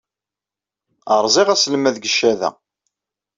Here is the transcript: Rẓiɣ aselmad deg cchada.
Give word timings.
Rẓiɣ 1.23 1.47
aselmad 1.53 1.93
deg 1.97 2.09
cchada. 2.11 2.49